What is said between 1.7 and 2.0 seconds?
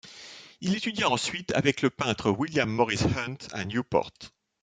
le